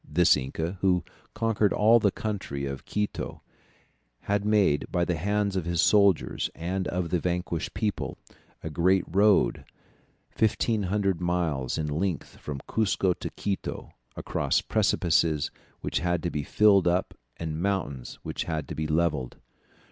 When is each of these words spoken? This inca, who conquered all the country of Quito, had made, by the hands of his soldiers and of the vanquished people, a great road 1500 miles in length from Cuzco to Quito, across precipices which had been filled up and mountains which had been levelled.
This 0.03 0.35
inca, 0.35 0.79
who 0.81 1.03
conquered 1.35 1.71
all 1.71 1.99
the 1.99 2.09
country 2.09 2.65
of 2.65 2.85
Quito, 2.85 3.43
had 4.21 4.43
made, 4.43 4.87
by 4.91 5.05
the 5.05 5.13
hands 5.15 5.55
of 5.55 5.65
his 5.65 5.79
soldiers 5.79 6.49
and 6.55 6.87
of 6.87 7.11
the 7.11 7.19
vanquished 7.19 7.75
people, 7.75 8.17
a 8.63 8.71
great 8.71 9.03
road 9.05 9.63
1500 10.35 11.21
miles 11.21 11.77
in 11.77 11.85
length 11.85 12.37
from 12.37 12.61
Cuzco 12.67 13.13
to 13.19 13.29
Quito, 13.29 13.93
across 14.15 14.59
precipices 14.59 15.51
which 15.81 15.99
had 15.99 16.19
been 16.23 16.43
filled 16.45 16.87
up 16.87 17.13
and 17.37 17.61
mountains 17.61 18.17
which 18.23 18.45
had 18.45 18.65
been 18.75 18.95
levelled. 18.95 19.37